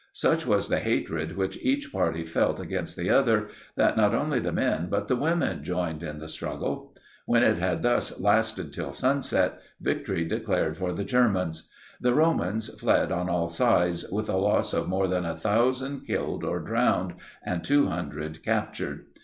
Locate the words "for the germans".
10.75-11.69